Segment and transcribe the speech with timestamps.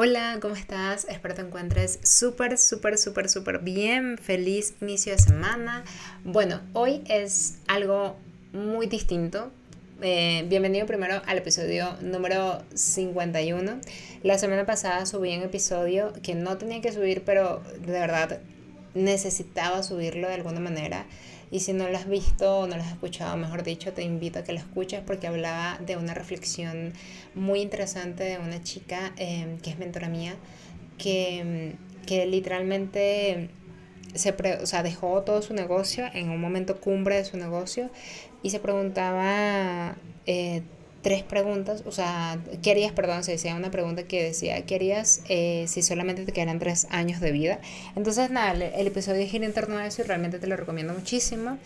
[0.00, 1.08] Hola, ¿cómo estás?
[1.10, 4.16] Espero te encuentres súper, súper, súper, súper bien.
[4.16, 5.82] Feliz inicio de semana.
[6.22, 8.14] Bueno, hoy es algo
[8.52, 9.50] muy distinto.
[10.00, 13.80] Eh, bienvenido primero al episodio número 51.
[14.22, 18.38] La semana pasada subí un episodio que no tenía que subir, pero de verdad
[18.94, 21.06] necesitaba subirlo de alguna manera.
[21.50, 24.38] Y si no lo has visto o no lo has escuchado, mejor dicho, te invito
[24.38, 26.92] a que lo escuches porque hablaba de una reflexión
[27.34, 30.36] muy interesante de una chica em, que es mentora mía,
[30.98, 31.74] que,
[32.06, 33.50] que literalmente
[34.14, 37.90] se o sea, dejó todo su negocio en un momento cumbre de su negocio
[38.42, 40.62] y se preguntaba eh,
[41.02, 45.22] tres preguntas, o sea, ¿qué harías, perdón, se decía una pregunta que decía, ¿qué harías
[45.28, 47.60] eh, si solamente te quedaran tres años de vida?
[47.96, 51.58] Entonces, nada, el, episodio gira en torno a eso y realmente te lo recomiendo muchísimo.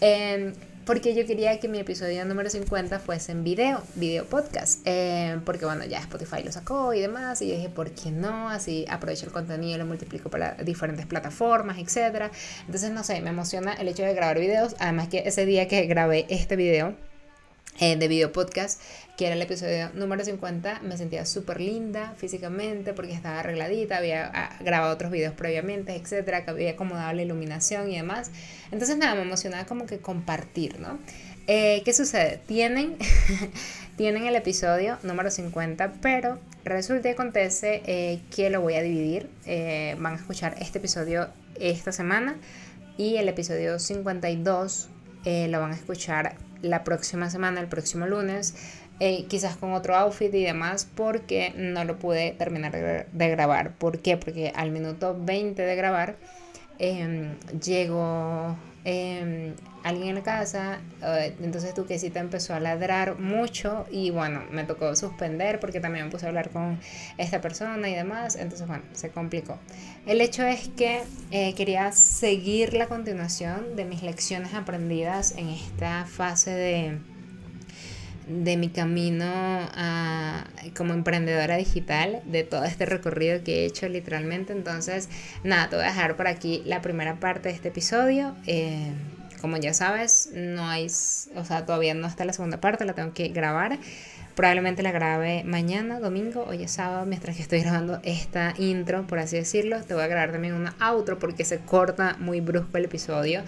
[0.00, 0.52] Em,
[0.84, 5.64] porque yo quería que mi episodio número 50 fuese en video, video podcast, eh, porque
[5.64, 8.48] bueno, ya Spotify lo sacó y demás, y dije, ¿por qué no?
[8.50, 12.30] Así aprovecho el contenido y lo multiplico para diferentes plataformas, etc.
[12.66, 15.86] Entonces, no sé, me emociona el hecho de grabar videos, además que ese día que
[15.86, 16.94] grabé este video,
[17.78, 18.80] eh, de video podcast,
[19.18, 24.30] que era el episodio número 50, me sentía súper linda físicamente porque estaba arregladita, había
[24.32, 28.30] ah, grabado otros videos previamente, etcétera, que había acomodado la iluminación y demás.
[28.72, 30.98] Entonces, nada, me emocionaba como que compartir, ¿no?
[31.48, 32.40] Eh, ¿Qué sucede?
[32.46, 32.96] Tienen,
[33.96, 39.28] tienen el episodio número 50, pero resulta y acontece eh, que lo voy a dividir.
[39.98, 41.28] van a escuchar este episodio
[41.60, 42.36] esta semana
[42.96, 44.88] y el episodio 52
[45.26, 48.54] lo van a escuchar la próxima semana, el próximo lunes,
[49.00, 53.72] eh, quizás con otro outfit y demás, porque no lo pude terminar de, grabar.
[53.72, 54.16] ¿Por qué?
[54.16, 56.16] Porque al minuto 20 de grabar
[56.78, 58.56] eh, llegó
[58.88, 64.44] em, alguien en la casa, eh, entonces tu quesita empezó a ladrar mucho y bueno,
[64.52, 66.78] me tocó suspender porque también me puse a hablar con
[67.18, 69.58] esta persona y demás, entonces bueno, se complicó.
[70.06, 76.06] El hecho es que eh, quería seguir la continuación de mis lecciones aprendidas en esta
[76.06, 76.98] fase de
[78.26, 79.26] de mi camino
[80.76, 84.52] como emprendedora digital, de todo este recorrido que he hecho literalmente.
[84.52, 85.08] Entonces,
[85.44, 88.34] nada, te voy a dejar por aquí la primera parte de este episodio.
[88.46, 88.92] Eh,
[89.40, 93.12] como ya sabes, no hay, o sea, todavía no está la segunda parte, la tengo
[93.12, 93.78] que grabar.
[94.34, 99.18] Probablemente la grabe mañana, domingo, hoy es sábado, mientras que estoy grabando esta intro, por
[99.18, 99.82] así decirlo.
[99.82, 103.42] Te voy a grabar también una outro porque se corta muy brusco el episodio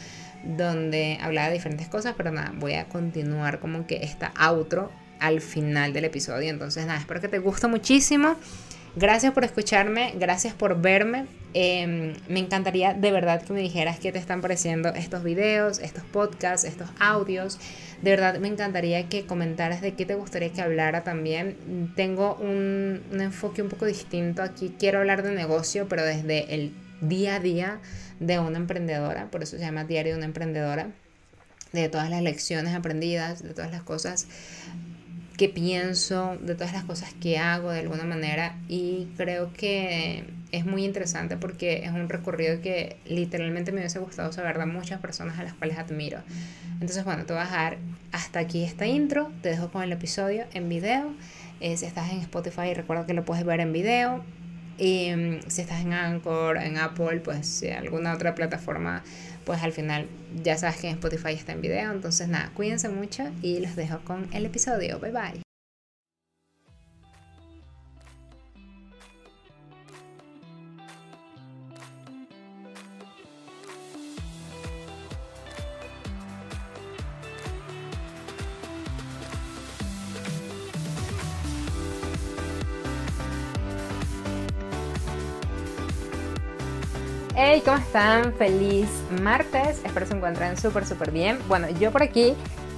[0.57, 5.41] donde hablaba de diferentes cosas, pero nada, voy a continuar como que esta outro al
[5.41, 6.49] final del episodio.
[6.49, 8.37] Entonces nada, espero que te guste muchísimo.
[8.97, 11.27] Gracias por escucharme, gracias por verme.
[11.55, 16.05] Em, me encantaría de verdad que me dijeras qué te están pareciendo estos videos, estos
[16.05, 17.61] podcasts, estos audios.
[18.03, 21.93] De verdad me encantaría que comentaras de qué te gustaría que hablara también.
[21.95, 24.75] Tengo un, un enfoque un poco distinto aquí.
[24.79, 27.81] Quiero hablar de negocio, pero desde el día a día
[28.21, 29.31] de una emprendedora.
[29.31, 30.91] Por eso se llama Diario de una emprendedora.
[31.73, 34.27] De todas las lecciones aprendidas, de todas las cosas
[35.39, 40.67] que pienso, de todas las cosas que hago de alguna manera y creo que es
[40.67, 45.39] muy interesante porque es un recorrido que literalmente me hubiese gustado saber de muchas personas
[45.39, 46.19] a las cuales admiro.
[46.75, 47.79] Entonces, bueno, te voy a dejar
[48.11, 51.15] hasta aquí esta intro, te dejo con el episodio en video.
[51.61, 54.25] Eh, si estás en Spotify, recuerda que lo puedes ver en video.
[54.79, 59.03] Y mm, si estás en Anchor, en Apple, pues alguna otra plataforma,
[59.45, 60.07] pues al final
[60.43, 61.93] ya sabes que en Spotify está en video.
[61.93, 64.99] Entonces nada, cuídense mucho y los dejo con el episodio.
[65.01, 65.48] Bye bye.
[87.51, 88.35] Hey, ¿cómo están?
[88.35, 88.91] Feliz
[89.23, 89.83] martes.
[89.83, 91.39] Espero se encuentren súper, súper bien.
[91.49, 92.35] Bueno, yo por aquí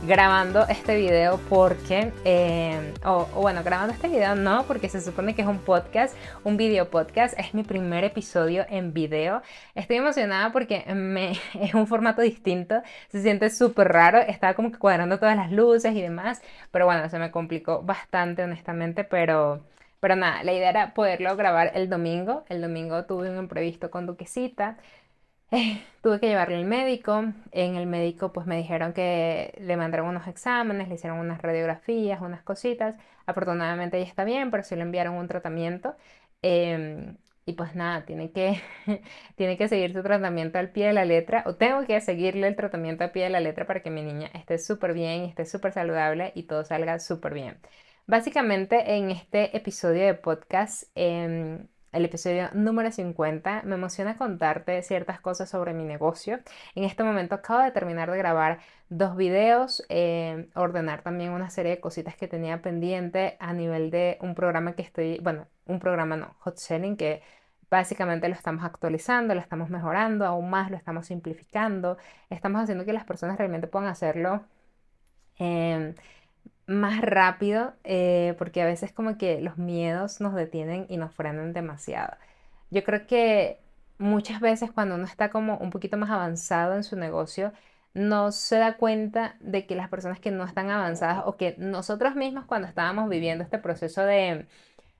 [0.06, 5.42] grabando este video porque, eh, o, bueno, grabando este video no, porque se supone que
[5.42, 6.14] es un podcast,
[6.44, 7.36] un video podcast.
[7.36, 9.42] Es mi primer episodio en video.
[9.74, 12.80] Estoy emocionada porque me, es un formato distinto.
[13.08, 14.20] Se siente súper raro.
[14.20, 16.42] Estaba como cuadrando todas las luces y demás.
[16.70, 19.02] Pero bueno, se me complicó bastante, honestamente.
[19.02, 19.64] Pero
[20.00, 22.44] pero nada, la idea era poderlo grabar el domingo.
[22.48, 24.78] El domingo tuve un imprevisto con Duquesita.
[25.50, 27.24] Eh, tuve que llevarle al médico.
[27.52, 32.20] En el médico pues me dijeron que le mandaron unos exámenes, le hicieron unas radiografías,
[32.20, 32.96] unas cositas.
[33.26, 35.96] Afortunadamente ella está bien, pero sí le enviaron un tratamiento.
[36.42, 38.60] Em, y pues nada, tiene que,
[39.36, 41.42] tiene que seguir su tratamiento al pie de la letra.
[41.46, 44.30] O tengo que seguirle el tratamiento al pie de la letra para que mi niña
[44.34, 47.58] esté súper bien, esté súper saludable y todo salga súper bien.
[48.10, 55.20] Básicamente en este episodio de podcast, em, el episodio número 50, me emociona contarte ciertas
[55.20, 56.40] cosas sobre mi negocio.
[56.74, 58.58] En este momento acabo de terminar de grabar
[58.88, 64.18] dos videos, em, ordenar también una serie de cositas que tenía pendiente a nivel de
[64.20, 67.22] un programa que estoy, bueno, un programa no, Hot Selling, que
[67.70, 71.96] básicamente lo estamos actualizando, lo estamos mejorando aún más, lo estamos simplificando,
[72.28, 74.44] estamos haciendo que las personas realmente puedan hacerlo.
[75.38, 75.94] Em,
[76.70, 81.52] más rápido, eh, porque a veces como que los miedos nos detienen y nos frenan
[81.52, 82.16] demasiado.
[82.70, 83.58] Yo creo que
[83.98, 87.52] muchas veces cuando uno está como un poquito más avanzado en su negocio,
[87.94, 92.14] no se da cuenta de que las personas que no están avanzadas o que nosotros
[92.14, 94.46] mismos cuando estábamos viviendo este proceso de,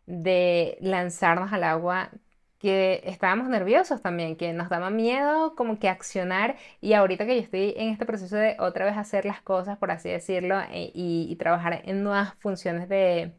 [0.07, 2.11] de lanzarnos al agua,
[2.61, 7.43] que estábamos nerviosos también, que nos daba miedo como que accionar y ahorita que yo
[7.43, 11.35] estoy en este proceso de otra vez hacer las cosas, por así decirlo, e, y,
[11.37, 13.33] trabajar en nuevas funciones de,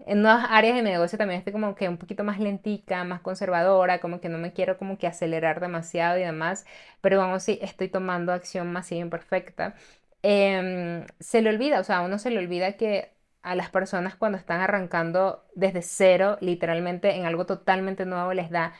[0.00, 3.20] en nuevas áreas de mi negocio también estoy como que un poquito más lentica, más
[3.20, 6.66] conservadora, como que no me quiero como que acelerar demasiado y demás,
[7.00, 9.74] pero vamos, sí, estoy tomando acción masiva imperfecta.
[10.22, 13.12] Em, se le olvida, o sea, a uno se le olvida que
[13.44, 18.74] a las personas cuando están arrancando desde cero, literalmente en algo totalmente nuevo, les da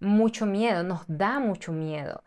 [0.00, 2.22] mucho miedo, nos da mucho miedo.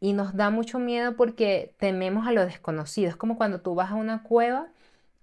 [0.00, 3.10] Y nos da mucho miedo porque tememos a lo desconocido.
[3.10, 4.68] Es como cuando tú vas a una cueva,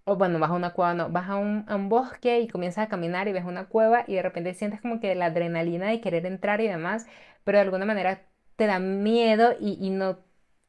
[0.06, 3.28] o bueno, vas a una cueva, no, vas a un, bosque y comienzas a caminar
[3.28, 6.62] y ves una cueva y de repente sientes como que la adrenalina de querer entrar
[6.62, 7.08] y demás,
[7.44, 8.24] pero de alguna manera
[8.56, 10.20] te da miedo y, y no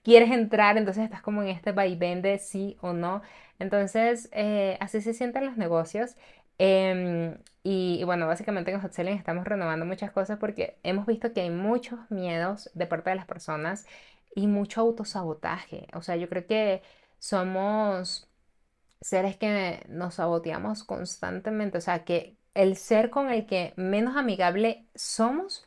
[0.03, 3.23] quieres entrar, entonces estás como en este vaivén de sí o no.
[3.59, 6.17] Entonces, eh, así se sienten los negocios.
[6.59, 11.43] Em, y, bueno, básicamente en Hot Selling estamos renovando muchas cosas porque hemos visto que
[11.43, 13.87] hay muchos miedos de parte de las personas
[14.35, 15.87] y mucho autosabotaje.
[15.95, 16.83] O sea, yo creo que
[17.19, 18.29] somos
[19.01, 21.79] seres que nos saboteamos constantemente.
[21.79, 25.65] O sea, que el ser con el que menos amigable somos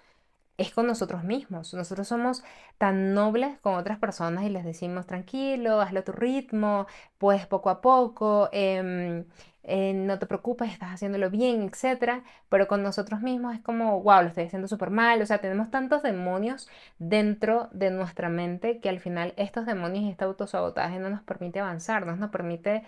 [0.57, 1.73] es con nosotros mismos.
[1.73, 2.44] Nosotros somos
[2.77, 7.69] tan nobles con otras personas y les decimos tranquilo, hazlo a tu ritmo, pues poco
[7.69, 9.25] a poco, em,
[9.63, 12.23] eh, no te preocupes, estás haciéndolo bien, etc.
[12.50, 15.21] Pero con nosotros mismos es como, wow, lo estoy haciendo súper mal.
[15.21, 20.09] O sea, tenemos tantos demonios dentro de nuestra mente que al final estos demonios y
[20.09, 22.83] este autosabotaje no nos permite avanzar, no nos permite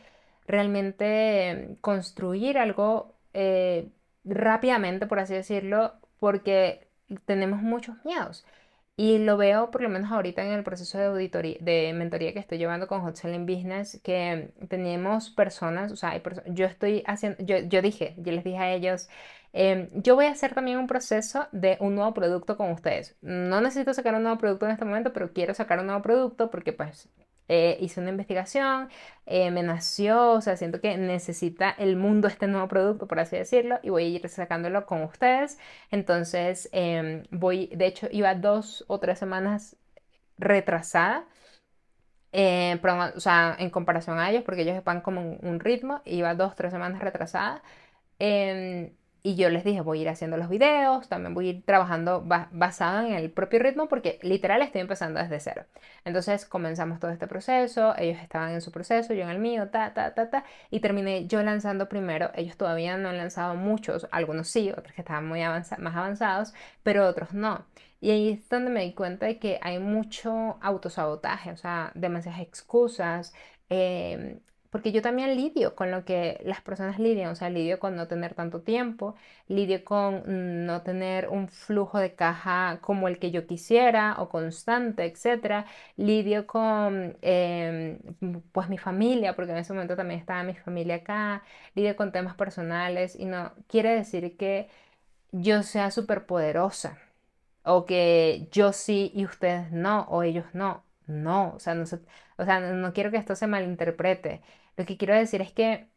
[0.48, 3.90] realmente em, construir algo eh,
[4.24, 6.85] rápidamente, por así decirlo, porque
[7.26, 8.46] tenemos muchos miedos.
[8.98, 12.40] Y lo veo por lo menos ahorita en el proceso de auditoría, de mentoría que
[12.40, 17.58] estoy llevando con Hot Selling Business, que tenemos personas, o sea, yo estoy haciendo, yo,
[17.60, 19.10] yo, dije, yo les dije a ellos,
[19.52, 23.18] em, yo voy a hacer también un proceso de un nuevo producto con ustedes.
[23.22, 26.50] No necesito sacar un nuevo producto en este momento, pero quiero sacar un nuevo producto
[26.50, 27.10] porque pues
[27.48, 28.90] eh, hice una investigación,
[29.26, 33.38] eh, me nació, o sea, siento que necesita el mundo este nuevo producto, por así
[33.38, 35.58] decirlo, y voy a ir sacándolo con ustedes.
[35.92, 39.76] Entonces, em, voy, de hecho, iba dos o tres semanas
[40.38, 41.26] retrasada.
[42.32, 42.80] Eh,
[43.16, 46.56] o sea, en comparación a ellos, porque ellos van como un, un ritmo, iba dos,
[46.56, 47.64] tres semanas retrasada.
[48.20, 48.92] Em,
[49.26, 52.24] y yo les dije, voy a ir haciendo los videos, también voy a ir trabajando
[52.52, 55.66] basado en el propio ritmo porque literal estoy empezando desde cero.
[56.06, 59.96] Entonces comenzamos todo este proceso, ellos estaban en su proceso, yo en el mío, ta,
[59.96, 62.30] ta, ta, ta, y terminé yo lanzando primero.
[62.36, 67.08] Ellos todavía no han lanzado muchos, algunos sí, otros que estaban muy más avanzados, pero
[67.08, 67.66] otros no.
[68.02, 72.42] Y ahí es donde me di cuenta de que hay mucho autosabotaje, o sea, demasiadas
[72.42, 73.34] excusas.
[73.72, 74.40] Eh,
[74.76, 78.08] porque yo también lidio con lo que las personas lidian, o sea, lidio con no
[78.10, 79.16] tener tanto tiempo,
[79.48, 85.06] lidio con no tener un flujo de caja como el que yo quisiera o constante,
[85.06, 85.66] etc.
[85.96, 88.00] Lidio con, em,
[88.52, 91.44] pues, mi familia, porque en ese momento también estaba mi familia acá,
[91.76, 94.68] lidio con temas personales y no quiere decir que
[95.32, 96.98] yo sea súper poderosa
[97.64, 100.84] o que yo sí y ustedes no, o ellos no.
[101.08, 101.76] No, o sea,
[102.60, 104.42] no quiero que esto se malinterprete.
[104.78, 105.88] Lo que quiero decir es que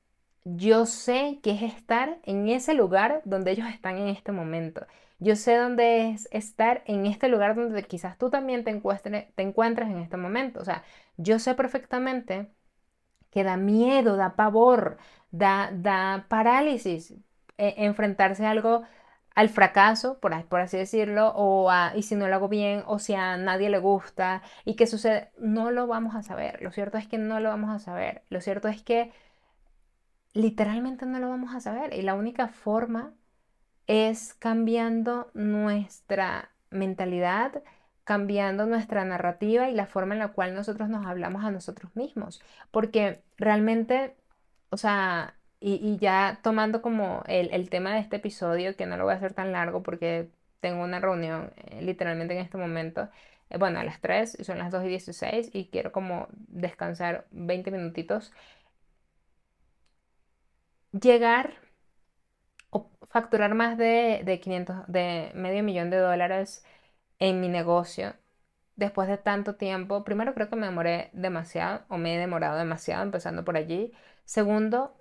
[0.44, 4.86] yo sé que es estar en ese lugar donde ellos están en este momento.
[5.18, 8.72] Yo sé dónde es estar en este lugar donde quizás tú también te,
[9.34, 10.60] te encuentres en este momento.
[10.60, 10.84] O sea,
[11.16, 12.48] yo sé perfectamente
[13.30, 14.98] que da miedo, da pavor,
[15.30, 17.12] da, da parálisis
[17.58, 18.84] e, enfrentarse a algo
[19.38, 23.14] al fracaso, por, así decirlo, o a, y si no lo hago bien, o si
[23.14, 26.60] a nadie le gusta, y qué sucede, no lo vamos a saber.
[26.60, 28.24] Lo cierto es que no lo vamos a saber.
[28.30, 29.12] Lo cierto es que
[30.34, 31.94] literalmente no lo vamos a saber.
[31.94, 33.12] Y la única forma
[33.86, 37.62] es cambiando nuestra mentalidad,
[38.02, 42.42] cambiando nuestra narrativa y la forma en la cual nosotros nos hablamos a nosotros mismos.
[42.72, 44.16] Porque realmente,
[44.70, 49.14] o sea, y, ya tomando como el, tema de este episodio, que no lo voy
[49.14, 53.08] a hacer tan largo porque tengo una reunión eh, literalmente en este momento,
[53.50, 57.26] eh, bueno, a las 3 y son las 2 y 16 y quiero como descansar
[57.32, 58.32] 20 minutitos.
[60.92, 61.54] Llegar
[62.70, 66.64] o facturar más de, de 500, de medio millón de dólares
[67.18, 68.14] en mi negocio
[68.78, 73.02] después de tanto tiempo, primero creo que me demoré demasiado o me he demorado demasiado
[73.02, 73.92] empezando por allí.
[74.24, 74.97] Segundo,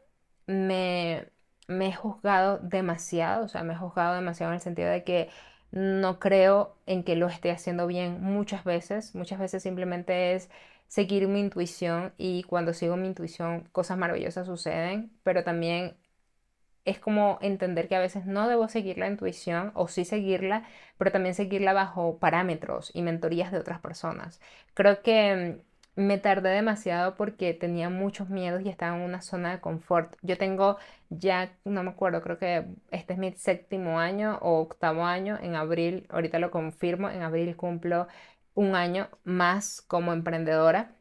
[0.47, 1.27] me,
[1.69, 5.29] he juzgado demasiado, o sea, me he juzgado demasiado en el sentido de que
[5.71, 9.15] no creo en que lo esté haciendo bien muchas veces.
[9.15, 10.49] Muchas veces simplemente es
[10.87, 15.97] seguir mi intuición y cuando sigo mi intuición cosas maravillosas suceden, pero también
[16.85, 20.63] es como entender que a veces no debo seguir la intuición o sí seguirla,
[20.97, 24.39] pero también seguirla bajo parámetros y mentorías de otras personas.
[24.73, 25.61] Creo que
[25.97, 30.15] me tardé demasiado porque tenía muchos miedos y estaba en una zona de confort.
[30.23, 30.77] Yo tengo
[31.09, 35.55] ya, no me acuerdo, creo que este es mi séptimo año o octavo año, en
[35.55, 38.07] abril, ahorita lo confirmo, en abril cumplo
[38.55, 40.95] un año más como emprendedora.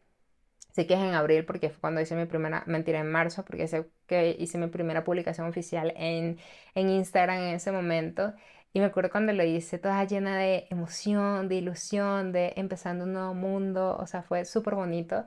[0.72, 3.66] Sé que es en abril porque fue cuando hice mi primera, mentira, en marzo, porque
[3.68, 6.38] sé que hice mi primera publicación oficial en,
[6.74, 8.34] en Instagram en ese momento.
[8.76, 13.14] Y me acuerdo cuando lo hice toda llena de emoción, de ilusión, de empezando un
[13.14, 15.24] nuevo mundo, o sea, fue súper bonito.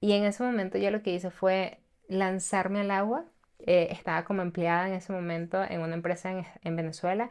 [0.00, 3.24] Y en ese momento yo lo que hice fue lanzarme al agua.
[3.66, 7.28] Eh, estaba como empleada en ese momento en una empresa en, en Venezuela.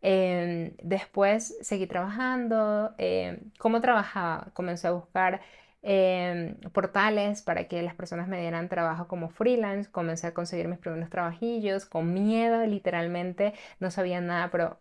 [0.00, 2.94] Em, después seguí trabajando.
[2.96, 4.48] Eh, ¿Cómo trabajaba?
[4.54, 5.42] Comencé a buscar
[5.82, 9.90] Em, portales para que las personas me dieran trabajo como freelance.
[9.90, 13.54] Comencé a conseguir mis primeros trabajillos con miedo, literalmente.
[13.78, 14.78] No sabía nada, pero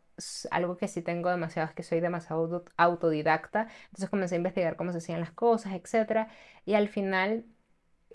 [0.52, 3.68] algo que sí tengo demasiado es que soy demasiado autodidacta.
[3.86, 6.28] Entonces comencé a investigar cómo se hacían las cosas, etc.
[6.66, 7.46] Y al final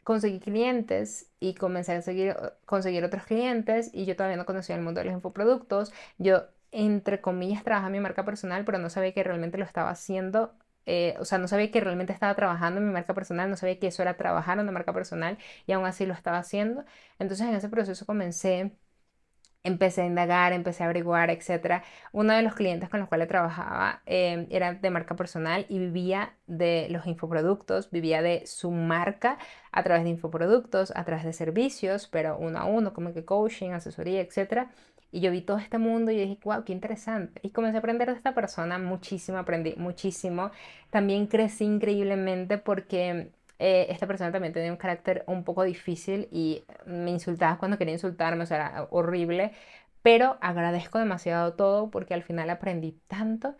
[0.04, 4.82] conseguí clientes y comencé a seguir, conseguir otros clientes y yo todavía no conocía el
[4.82, 5.92] mundo de los infoproductos.
[6.18, 6.42] Yo,
[6.72, 10.54] entre comillas, trabajaba mi marca personal, pero no sabía que realmente lo estaba haciendo
[10.86, 13.78] eh, o sea, no sabía que realmente estaba trabajando en mi marca personal, no sabía
[13.78, 16.84] que eso era trabajar en una marca personal y aún así lo estaba haciendo.
[17.18, 18.76] Entonces en ese proceso comencé,
[19.64, 21.82] empecé a indagar, empecé a averiguar, etc.
[22.12, 26.34] Uno de los clientes con los cuales trabajaba em, era de marca personal y vivía
[26.46, 29.38] de los infoproductos, vivía de su marca
[29.72, 33.70] a través de infoproductos, a través de servicios, pero uno a uno, como que coaching,
[33.70, 34.68] asesoría, etc.
[35.10, 37.40] Y yo vi todo este mundo y dije, wow, qué interesante.
[37.42, 40.50] Y comencé a aprender de esta persona muchísimo, aprendí muchísimo.
[40.90, 46.64] También crecí increíblemente porque eh, esta persona también tenía un carácter un poco difícil y
[46.86, 49.52] me insultaba cuando quería insultarme, o sea, era horrible.
[50.02, 53.56] Pero agradezco demasiado todo porque al final aprendí tanto.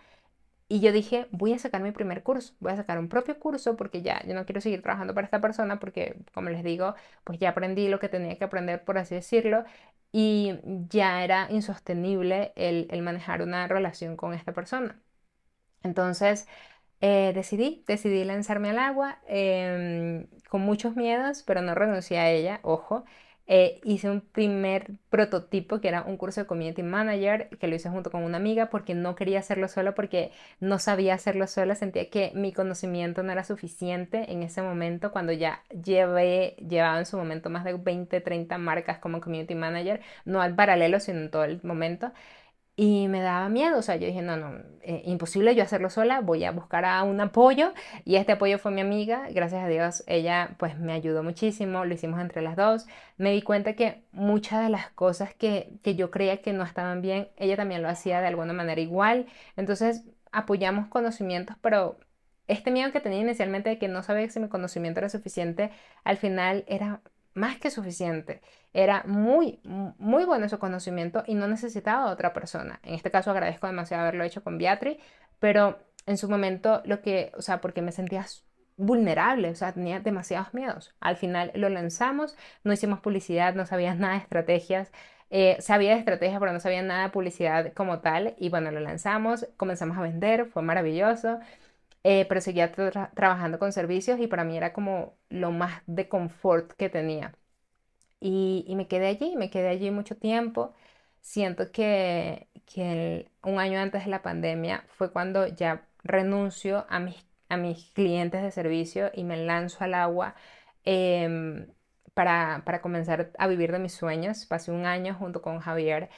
[0.69, 3.77] Y yo dije, voy a sacar mi primer curso, voy a sacar un propio curso
[3.77, 7.39] porque ya yo no quiero seguir trabajando para esta persona porque, como les digo, pues
[7.39, 9.65] ya aprendí lo que tenía que aprender, por así decirlo,
[10.13, 10.59] y
[10.89, 15.01] ya era insostenible el, manejar una relación con esta persona.
[15.83, 16.49] Entonces
[17.07, 22.61] eh, decidí, decidí lanzarme al agua em, con muchos miedos, pero no renuncié a ella,
[22.63, 23.05] ojo.
[23.47, 27.91] Eh, hice un primer prototipo que era un curso de Community Manager que lo hice
[27.91, 32.09] junto con una amiga porque no quería hacerlo solo porque no sabía hacerlo sola, sentía
[32.09, 37.19] que mi conocimiento no era suficiente en ese momento cuando ya llevé, llevaba en su
[37.19, 41.45] momento más de 20, 30 marcas como Community Manager, no al paralelo, sino en todo
[41.45, 42.13] el momento.
[42.77, 46.21] Y me daba miedo, o sea, yo dije, no, no, eh, imposible yo hacerlo sola,
[46.21, 47.73] voy a buscar a un apoyo
[48.05, 51.95] y este apoyo fue mi amiga, gracias a Dios, ella pues me ayudó muchísimo, lo
[51.95, 56.11] hicimos entre las dos, me di cuenta que muchas de las cosas que, que yo
[56.11, 59.27] creía que no estaban bien, ella también lo hacía de alguna manera igual,
[59.57, 60.03] entonces
[60.33, 61.97] apoyamos conocimientos, pero
[62.49, 65.71] este miedo que tenía inicialmente de que no sabía si mi conocimiento era suficiente,
[66.03, 67.01] al final era
[67.35, 68.41] más que suficiente.
[68.73, 72.81] Era muy, muy bueno su conocimiento y no necesitaba otra persona.
[72.83, 74.99] En este caso agradezco demasiado haberlo hecho con Beatriz,
[75.39, 78.27] pero en su momento lo que, o sea, porque me sentía
[78.77, 80.95] vulnerable, o sea, tenía demasiados miedos.
[81.01, 84.93] Al final lo lanzamos, no hicimos publicidad, no sabía nada de estrategias,
[85.31, 88.35] eh, sabía de estrategias, pero no sabía nada de publicidad como tal.
[88.39, 91.39] Y bueno, lo lanzamos, comenzamos a vender, fue maravilloso.
[92.05, 96.73] Eh, pero seguía trabajando con servicios y para mí era como lo más de confort
[96.75, 97.35] que tenía.
[98.21, 100.75] Y, y me quedé allí, me quedé allí mucho tiempo.
[101.21, 107.27] Siento que, que un año antes de la pandemia fue cuando ya renuncio a mis,
[107.49, 110.35] a mis clientes de servicio y me lanzo al agua
[110.85, 111.69] em,
[112.15, 114.47] para, para comenzar a vivir de mis sueños.
[114.47, 116.11] Pasé un año junto con Javier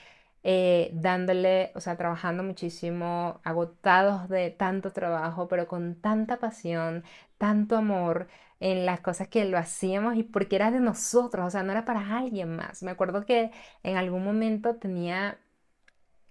[0.49, 7.03] eh, dándole, o sea, trabajando muchísimo, agotados de tanto trabajo, pero con tanta pasión,
[7.37, 8.29] tanto amor
[8.61, 11.85] en las cosas que lo hacíamos y porque era de nosotros, o sea, no era
[11.85, 12.83] para alguien más.
[12.85, 13.51] Me acuerdo que
[13.83, 15.39] en algún momento tenía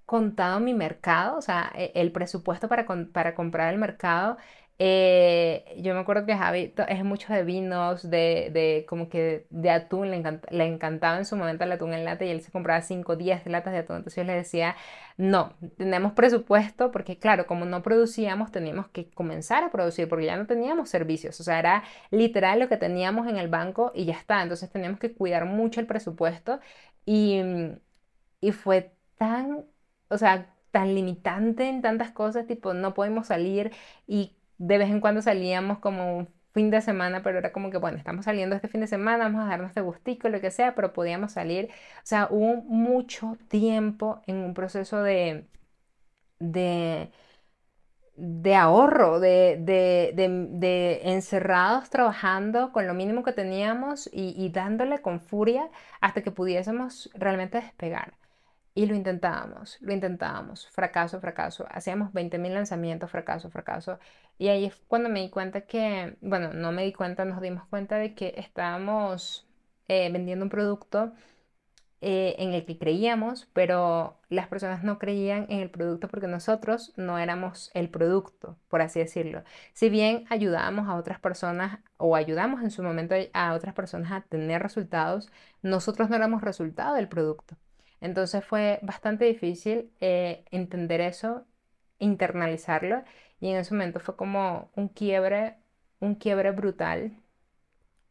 [0.05, 4.37] contado mi mercado, o sea, e, el presupuesto para, para comprar el mercado
[4.77, 9.69] eh, yo me acuerdo que Javi es mucho de vinos, de, de como que de
[9.69, 12.81] atún, le, le encantaba en su momento el atún en lata y él se compraba
[12.81, 13.97] 5 o 10 latas de atún.
[13.97, 14.75] Entonces yo le decía,
[15.17, 20.35] no, tenemos presupuesto porque claro, como no producíamos, teníamos que comenzar a producir porque ya
[20.37, 21.39] no teníamos servicios.
[21.39, 24.41] O sea, era literal lo que teníamos en el banco y ya está.
[24.43, 26.59] Entonces teníamos que cuidar mucho el presupuesto
[27.05, 27.39] y,
[28.41, 29.65] y fue tan,
[30.09, 33.71] o sea, tan limitante en tantas cosas, tipo, no podemos salir
[34.07, 37.77] y de vez en cuando salíamos como un fin de semana, pero era como que,
[37.77, 40.73] bueno, estamos saliendo este fin de semana, vamos a darnos de gustico, lo que sea,
[40.75, 41.69] pero podíamos salir.
[41.97, 45.47] O sea, hubo mucho tiempo en un proceso de,
[46.39, 47.11] de,
[48.17, 55.19] de ahorro, de, de, de, encerrados trabajando con lo mínimo que teníamos y dándole con
[55.19, 55.69] furia
[56.01, 58.13] hasta que pudiésemos realmente despegar.
[58.77, 61.65] Y lo intentábamos, lo intentábamos, fracaso, fracaso.
[61.71, 63.99] Hacíamos 20.000 lanzamientos, fracaso, fracaso.
[64.37, 67.65] Y ahí es cuando me di cuenta que, bueno, no me di cuenta, nos dimos
[67.67, 69.47] cuenta de que estábamos
[69.87, 71.13] eh, vendiendo un producto
[72.01, 76.93] eh, en el que creíamos, pero las personas no creían en el producto porque nosotros
[76.97, 79.43] no éramos el producto, por así decirlo.
[79.73, 84.21] Si bien ayudábamos a otras personas o ayudamos en su momento a otras personas a
[84.21, 87.57] tener resultados, nosotros no éramos resultado del producto.
[88.05, 91.45] Entonces fue bastante difícil eh, entender eso,
[91.99, 93.03] internalizarlo
[93.41, 95.57] y en ese momento fue como un quiebre,
[95.99, 97.13] un quiebre brutal.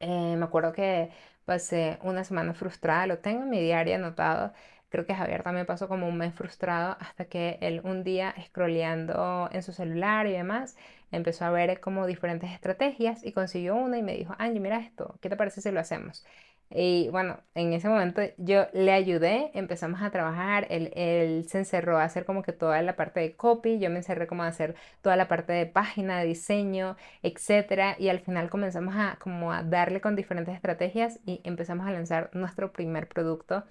[0.00, 1.10] Eh, me acuerdo que
[1.44, 4.52] pasé una semana frustrada, lo tengo en mi diario anotado.
[4.90, 9.48] Creo que Javier también pasó como un mes frustrado hasta que él un día scrolleando
[9.52, 10.76] en su celular y demás
[11.10, 15.18] empezó a ver como diferentes estrategias y consiguió una y me dijo, Angie, mira esto,
[15.20, 16.24] ¿qué te parece si lo hacemos?
[16.70, 22.04] Y bueno, en ese momento yo le ayudé, empezamos a trabajar, él, se encerró a
[22.04, 25.16] hacer como que toda la parte de copy, yo me encerré como a hacer toda
[25.16, 30.16] la parte de página, diseño, etcétera, y al final comenzamos a como a darle con
[30.16, 33.64] diferentes estrategias y empezamos a lanzar nuestro primer producto.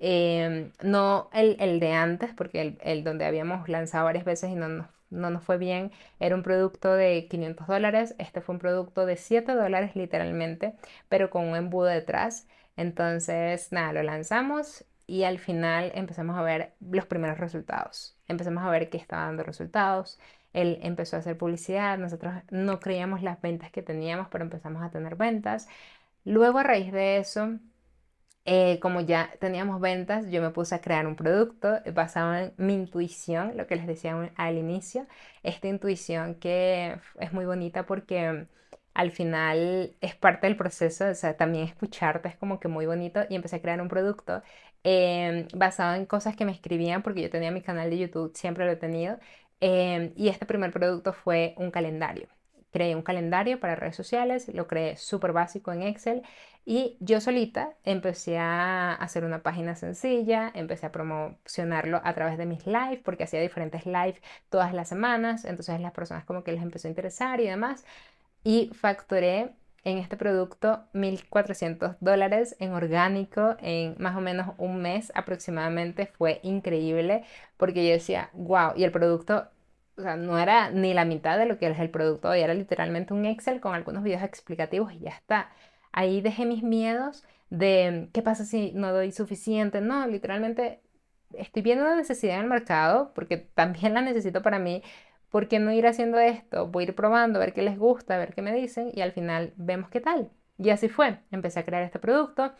[0.00, 4.54] Em, no el, el, de antes, porque el, el donde habíamos lanzado varias veces y
[4.54, 5.92] no nos no nos fue bien.
[6.20, 10.74] Era un producto de 500 dólares, este fue un producto de 7 dólares literalmente,
[11.08, 12.46] pero con un embudo detrás.
[12.76, 18.16] Entonces, nada, lo lanzamos y al final empezamos a ver los primeros resultados.
[18.28, 20.18] Empezamos a ver que estaba dando resultados.
[20.52, 24.90] Él empezó a hacer publicidad, nosotros no creíamos las ventas que teníamos, pero empezamos a
[24.90, 25.68] tener ventas.
[26.24, 27.58] Luego a raíz de eso
[28.50, 32.72] eh, como ya teníamos ventas, yo me puse a crear un producto basado en mi
[32.74, 35.06] intuición, lo que les decía al inicio,
[35.42, 38.46] esta intuición que es muy bonita porque
[38.94, 43.20] al final es parte del proceso, o sea, también escucharte es como que muy bonito
[43.28, 44.42] y empecé a crear un producto
[44.82, 48.64] em, basado en cosas que me escribían porque yo tenía mi canal de YouTube, siempre
[48.64, 49.18] lo he tenido,
[49.60, 52.28] em, y este primer producto fue un calendario
[52.70, 56.22] creé un calendario para redes sociales, lo creé súper básico en Excel
[56.64, 62.44] y yo solita empecé a hacer una página sencilla, empecé a promocionarlo a través de
[62.44, 66.62] mis live, porque hacía diferentes live todas las semanas, entonces las personas como que les
[66.62, 67.86] empezó a interesar y demás,
[68.44, 69.54] y facturé
[69.84, 76.06] en este producto 1.400 dólares en orgánico en más o menos un mes aproximadamente.
[76.06, 77.24] Fue increíble
[77.56, 79.48] porque yo decía, wow, y el producto
[79.98, 82.54] o sea, no era ni la mitad de lo que es el producto hoy, era
[82.54, 85.50] literalmente un Excel con algunos videos explicativos y ya está.
[85.92, 89.80] Ahí dejé mis miedos de qué pasa si no doy suficiente.
[89.80, 90.80] No, literalmente
[91.34, 94.82] estoy viendo la necesidad en el mercado porque también la necesito para mí.
[95.30, 96.68] ¿Por qué no ir haciendo esto?
[96.68, 99.02] Voy a ir probando, a ver qué les gusta, a ver qué me dicen y
[99.02, 100.30] al final vemos qué tal.
[100.58, 101.18] Y así fue.
[101.30, 102.52] Empecé a crear este producto.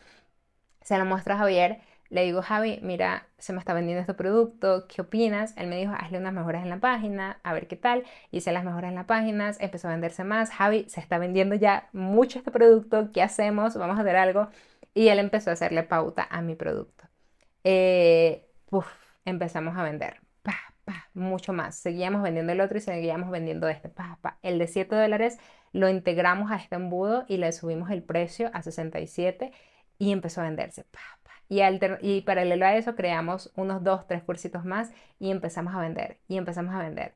[0.81, 4.87] Se lo muestra a Javier le digo, Javi, mira, se me está vendiendo este producto,
[4.87, 5.53] ¿qué opinas?
[5.57, 8.03] Él me dijo, hazle unas mejoras en la página, a ver qué tal.
[8.31, 10.49] Hice las mejoras en las páginas, empezó a venderse más.
[10.51, 13.75] Javi, se está vendiendo ya mucho este producto, ¿qué hacemos?
[13.75, 14.49] Vamos a hacer algo.
[14.93, 17.05] Y él empezó a hacerle pauta a mi producto.
[17.63, 18.47] Eh,
[19.25, 20.21] empezamos a vender.
[20.41, 21.75] Pa, pa, mucho más.
[21.75, 23.89] Seguíamos vendiendo el otro y seguíamos vendiendo este.
[23.89, 24.39] Pa, pa.
[24.41, 25.39] El de 7 dólares
[25.73, 29.51] lo integramos a este embudo y le subimos el precio a 67
[29.99, 30.85] y empezó a venderse.
[30.85, 31.18] Pa,
[31.49, 31.61] y,
[32.01, 36.37] y paralelo a eso creamos unos dos, tres cursitos más y empezamos a vender y
[36.37, 37.13] empezamos a vender.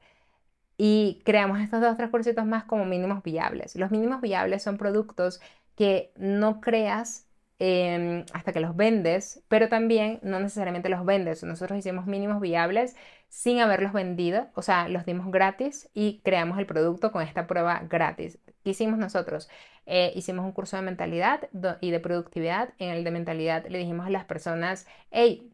[0.78, 3.76] Y creamos estos dos, tres cursitos más como mínimos viables.
[3.76, 5.40] Los mínimos viables son productos
[5.76, 7.28] que no creas
[7.60, 11.44] em, hasta que los vendes, pero también no necesariamente los vendes.
[11.44, 12.96] Nosotros hicimos mínimos viables
[13.30, 17.84] sin haberlos vendido, o sea, los dimos gratis y creamos el producto con esta prueba
[17.90, 18.40] gratis.
[18.64, 19.50] ¿Qué hicimos nosotros?
[19.86, 21.50] Eh, hicimos un curso de mentalidad
[21.82, 22.74] y de productividad.
[22.80, 25.52] En el de mentalidad le dijimos a las personas, hey,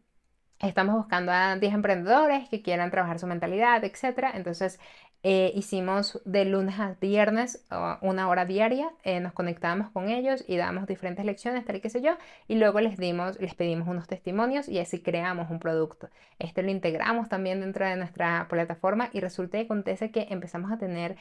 [0.60, 4.30] estamos buscando a 10 emprendedores que quieran trabajar su mentalidad, etc.
[4.34, 4.78] Entonces,
[5.22, 7.66] eh, hicimos de lunes a viernes
[8.00, 11.90] una hora diaria, eh, nos conectábamos con ellos y dábamos diferentes lecciones, tal y qué
[11.90, 12.16] sé yo,
[12.48, 16.08] y luego les dimos, les pedimos unos testimonios y así creamos un producto.
[16.38, 20.78] Este lo integramos también dentro de nuestra plataforma y resulta que acontece que empezamos a
[20.78, 21.16] tener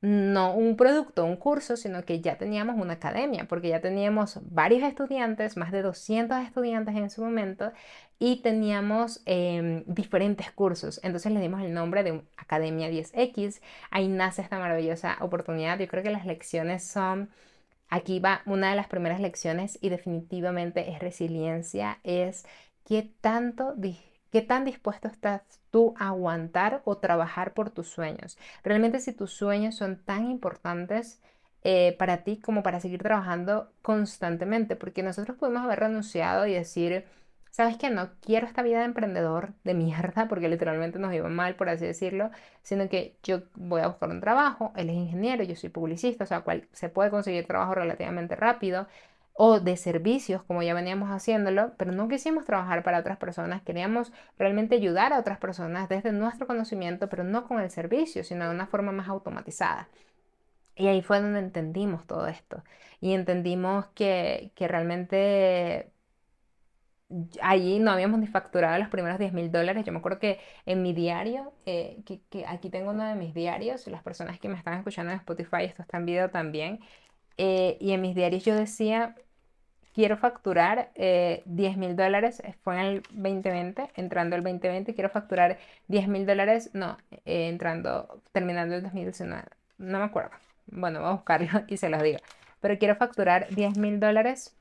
[0.00, 4.82] no un producto, un curso, sino que ya teníamos una academia, porque ya teníamos varios
[4.82, 7.72] estudiantes, más de 200 estudiantes en su momento,
[8.18, 11.00] y teníamos em, diferentes cursos.
[11.02, 13.60] Entonces le dimos el nombre de Academia 10X.
[13.90, 15.78] Ahí nace esta maravillosa oportunidad.
[15.78, 17.30] Yo creo que las lecciones son...
[17.88, 22.46] Aquí va una de las primeras lecciones y definitivamente es resiliencia, es
[22.84, 23.74] qué tanto
[24.30, 28.38] ¿Qué tan dispuesto estás tú a aguantar o trabajar por tus sueños?
[28.62, 31.20] Realmente si tus sueños son tan importantes
[31.62, 37.04] eh, para ti como para seguir trabajando constantemente, porque nosotros podemos haber renunciado y decir,
[37.50, 37.90] ¿sabes qué?
[37.90, 41.84] No quiero esta vida de emprendedor de mierda, porque literalmente nos iba mal, por así
[41.84, 42.30] decirlo,
[42.62, 46.26] sino que yo voy a buscar un trabajo, él es ingeniero, yo soy publicista, o
[46.26, 48.86] sea, cual, se puede conseguir trabajo relativamente rápido,
[49.34, 54.12] o de servicios, como ya veníamos haciéndolo, pero no quisimos trabajar para otras personas, queríamos
[54.38, 58.54] realmente ayudar a otras personas desde nuestro conocimiento, pero no con el servicio, sino de
[58.54, 59.88] una forma más automatizada.
[60.76, 62.62] Y ahí fue donde entendimos todo esto.
[63.00, 65.92] Y entendimos que, que realmente
[67.42, 69.84] allí no habíamos ni facturado los primeros 10 mil dólares.
[69.84, 73.34] Yo me acuerdo que en mi diario, eh, que, que, aquí tengo uno de mis
[73.34, 76.80] diarios, las personas que me están escuchando en Spotify, esto está en video también,
[77.38, 79.14] eh, y en mis diarios yo decía,
[79.94, 85.10] quiero facturar eh, 10 mil dólares, eh, fue en el 2020, entrando el 2020, quiero
[85.10, 89.44] facturar 10 mil dólares, no, eh, entrando, terminando el 2019,
[89.78, 90.30] no me acuerdo.
[90.66, 92.18] Bueno, voy a buscarlo y se los digo.
[92.60, 94.54] Pero quiero facturar 10 mil dólares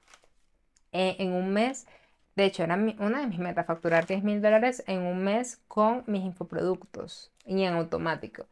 [0.91, 1.86] en un mes.
[2.36, 6.03] De hecho, era una de mis metas, facturar 10 mil dólares en un mes con
[6.08, 8.45] mis infoproductos y en automático.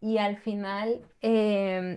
[0.00, 1.00] Y al final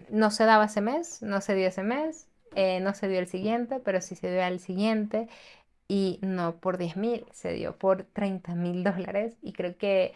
[0.10, 3.28] no se daba ese mes, no se dio ese mes, eh, no se dio el
[3.28, 5.28] siguiente, pero sí se dio el siguiente
[5.88, 10.14] y no por 10 mil, se dio por 30 mil dólares y creo que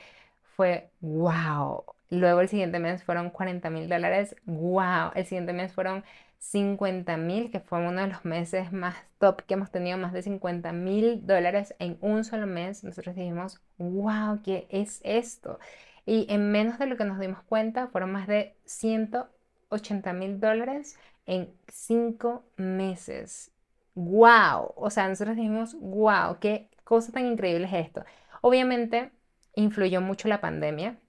[0.55, 1.83] fue wow.
[2.09, 5.11] Luego el siguiente mes fueron 40 mil dólares, wow.
[5.15, 6.03] El siguiente mes fueron
[6.39, 10.21] 50 mil, que fue uno de los meses más top que hemos tenido, más de
[10.21, 12.83] 50 mil dólares en un solo mes.
[12.83, 15.59] Nosotros dijimos, wow, ¿qué es esto?
[16.05, 20.97] Y en menos de lo que nos dimos cuenta, fueron más de 180 mil dólares
[21.25, 23.51] en cinco meses.
[23.95, 24.73] ¡Wow!
[24.75, 26.39] O sea, nosotros dijimos, ¡wow!
[26.39, 28.03] ¡Qué cosa tan increíble es esto!
[28.41, 29.11] Obviamente
[29.55, 30.99] influyó mucho la pandemia.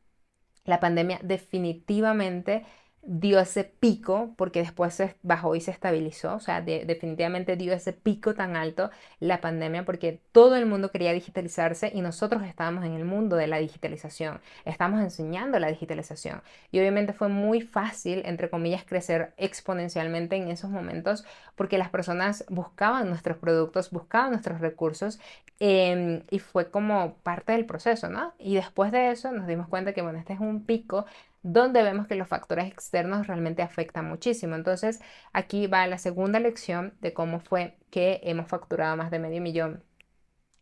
[0.64, 2.64] La pandemia definitivamente
[3.06, 8.34] dio ese pico, porque después bajó y se estabilizó, o sea, definitivamente dio ese pico
[8.34, 8.90] tan alto
[9.20, 13.46] la pandemia, porque todo el mundo quería digitalizarse y nosotros estábamos en el mundo de
[13.46, 16.42] la digitalización, estamos enseñando la digitalización.
[16.70, 21.24] Y obviamente fue muy fácil, entre comillas, crecer exponencialmente en esos momentos,
[21.56, 25.20] porque las personas buscaban nuestros productos, buscaban nuestros recursos,
[25.60, 28.34] em, y fue como parte del proceso, ¿no?
[28.38, 31.06] Y después de eso nos dimos cuenta que, bueno, este es un pico
[31.44, 34.56] donde vemos que los factores externos realmente afectan muchísimo.
[34.56, 35.00] Entonces,
[35.32, 39.84] aquí va la segunda lección de cómo fue que hemos facturado más de medio millón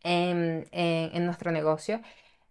[0.03, 2.01] en, en nuestro negocio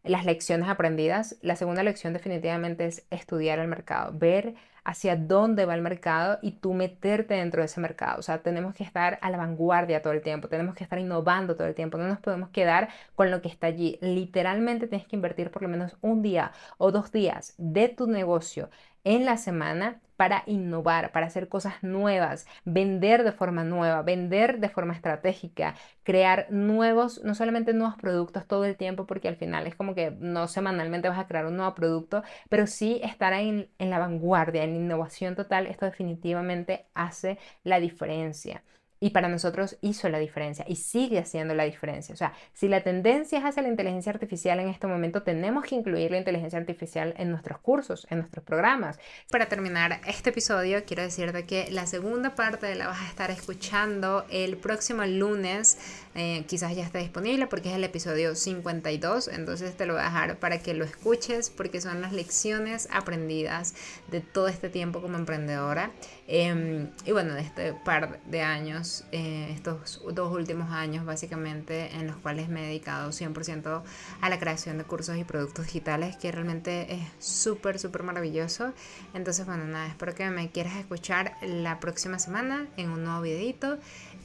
[0.05, 1.37] las lecciones aprendidas.
[1.43, 6.53] La segunda lección definitivamente es estudiar el mercado, ver hacia dónde va el mercado y
[6.53, 8.19] tú meterte dentro de ese mercado.
[8.19, 11.57] O sea, tenemos que estar a la vanguardia todo el tiempo, tenemos que estar innovando
[11.57, 13.99] todo el tiempo, no nos podemos quedar con lo que está allí.
[14.01, 18.71] Literalmente tienes que invertir por lo menos un día o dos días de tu negocio
[19.05, 24.69] en la semana para innovar, para hacer cosas nuevas, vender de forma nueva, vender de
[24.69, 29.75] forma estratégica, crear nuevos, no solamente nuevos productos todo el tiempo, porque al final es
[29.75, 33.91] como que no semanalmente vas a crear un nuevo producto, pero sí estar en, en
[33.91, 38.63] la vanguardia, en innovación total, esto definitivamente hace la diferencia
[39.03, 42.15] y para nosotros hizo la diferencia y sigue haciendo la diferencia.
[42.15, 45.75] O sea, si la tendencia es hacia la inteligencia artificial en este momento, tenemos que
[45.75, 49.01] incluir la inteligencia artificial en nuestros cursos, en nuestros programas.
[49.29, 54.25] Para terminar este episodio, quiero decirte que la segunda parte la vas a estar escuchando
[54.31, 55.79] el próximo lunes.
[56.15, 60.05] Eh, quizás ya esté disponible porque es el episodio 52, entonces te lo voy a
[60.05, 63.75] dejar para que lo escuches porque son las lecciones aprendidas
[64.13, 65.91] de todo este tiempo como emprendedora.
[66.29, 72.07] Em, y bueno, de este par de años eh, estos dos últimos años básicamente, en
[72.07, 73.83] los cuales me he dedicado 100%
[74.21, 78.73] a la creación de cursos y productos digitales, que realmente es súper, súper maravilloso.
[79.15, 83.79] Entonces, bueno, nada, espero que me quieras escuchar la próxima semana en un nuevo videito.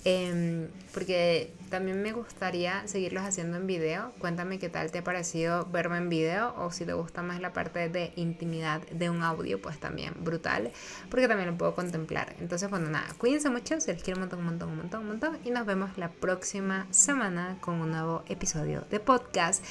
[0.06, 4.14] Em, porque también me gustaría seguirlos haciendo en video.
[4.20, 7.54] Cuéntame qué tal te ha parecido verme en video o si te gusta más la
[7.54, 10.72] parte de intimidad de un audio, pues también brutal,
[11.10, 12.36] porque también lo puedo contemplar.
[12.40, 15.08] Entonces, bueno, nada, cuídense mucho, se les quiere un montón, un montón, un montón, un
[15.08, 19.64] montón y nos vemos la próxima semana con un nuevo episodio de podcast.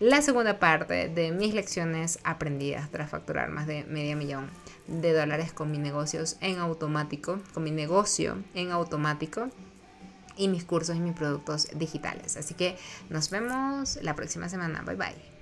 [0.00, 4.48] La segunda parte de mis lecciones aprendidas tras facturar más de medio millón
[4.86, 9.48] de dólares con mis negocios en automático, con mi negocio en automático
[10.36, 12.36] y mis cursos y mis productos digitales.
[12.36, 12.76] Así que
[13.10, 14.82] nos vemos la próxima semana.
[14.82, 15.37] Bye bye.